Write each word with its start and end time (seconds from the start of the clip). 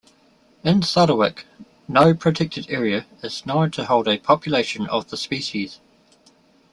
In 0.63 0.81
Sarawak, 0.81 1.45
no 1.87 2.15
protected 2.15 2.71
area 2.71 3.05
is 3.21 3.45
known 3.45 3.69
to 3.69 3.85
hold 3.85 4.07
a 4.07 4.17
population 4.17 4.87
of 4.87 5.11
the 5.11 5.15
species. 5.15 5.79